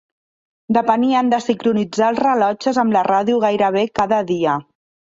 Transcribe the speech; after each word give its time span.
Depenien 0.77 1.29
de 1.33 1.41
sincronitzar 1.49 2.09
els 2.15 2.23
rellotges 2.27 2.83
amb 2.87 2.99
la 2.99 3.07
ràdio 3.13 3.47
gairebé 3.49 3.87
cada 4.03 4.27
dia. 4.35 4.63